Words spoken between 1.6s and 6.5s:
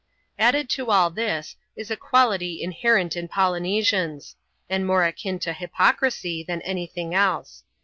is a quality inherent in Polynesians; and more akin to hypocrisy